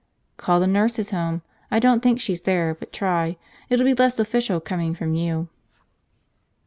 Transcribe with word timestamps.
"Call 0.35 0.59
the 0.59 0.65
nurses' 0.65 1.11
home. 1.11 1.43
I 1.69 1.77
don't 1.77 2.01
think 2.01 2.19
she's 2.19 2.41
there, 2.41 2.73
but 2.73 2.91
try, 2.91 3.37
It'll 3.69 3.85
be 3.85 3.93
less 3.93 4.17
official, 4.17 4.59
coming 4.59 4.95
from 4.95 5.13
you." 5.13 5.47